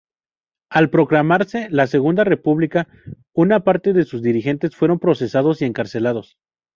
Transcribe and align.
Al 0.71 0.89
proclamarse 0.89 1.67
la 1.69 1.85
Segunda 1.85 2.23
República, 2.23 2.87
una 3.33 3.63
parte 3.63 3.93
de 3.93 4.03
sus 4.03 4.23
dirigentes 4.23 4.75
fueron 4.75 4.97
procesados 4.97 5.61
y 5.61 5.65
encarcelados. 5.65 6.39